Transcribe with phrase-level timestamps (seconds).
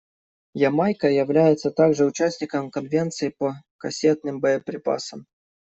[0.55, 5.27] Ямайка является также участником Конвенции по кассетным боеприпасам.